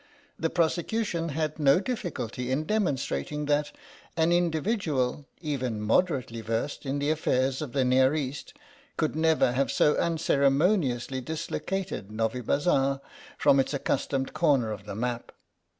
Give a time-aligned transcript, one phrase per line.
[0.39, 3.71] The prosecution had no difficulty in demon strating that
[4.17, 8.55] an individual, even moderately versed in the affairs of the Near East,
[8.97, 12.99] could never have so unceremoniously dislocated Novibazar
[13.37, 15.33] from its accustomed corner of the map.